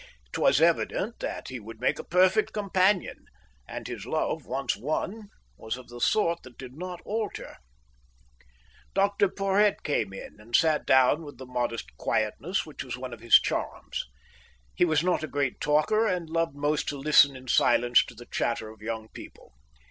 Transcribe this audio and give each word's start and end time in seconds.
It 0.33 0.39
was 0.39 0.59
evident 0.59 1.19
that 1.19 1.49
he 1.49 1.59
would 1.59 1.79
make 1.79 1.99
a 1.99 2.03
perfect 2.03 2.53
companion, 2.53 3.25
and 3.67 3.87
his 3.87 4.07
love, 4.07 4.47
once 4.47 4.75
won, 4.75 5.29
was 5.57 5.77
of 5.77 5.89
the 5.89 6.01
sort 6.01 6.41
that 6.41 6.57
did 6.57 6.73
not 6.75 7.01
alter. 7.05 7.57
Dr 8.95 9.29
Porhoët 9.29 9.83
came 9.83 10.11
in 10.11 10.39
and 10.39 10.55
sat 10.55 10.87
down 10.87 11.21
with 11.21 11.37
the 11.37 11.45
modest 11.45 11.95
quietness 11.97 12.65
which 12.65 12.83
was 12.83 12.97
one 12.97 13.13
of 13.13 13.19
his 13.19 13.35
charms. 13.39 14.07
He 14.73 14.85
was 14.85 15.03
not 15.03 15.21
a 15.23 15.27
great 15.27 15.61
talker 15.61 16.07
and 16.07 16.27
loved 16.27 16.55
most 16.55 16.89
to 16.89 16.97
listen 16.97 17.35
in 17.35 17.47
silence 17.47 18.03
to 18.05 18.15
the 18.15 18.25
chatter 18.25 18.69
of 18.71 18.81
young 18.81 19.07
people. 19.09 19.53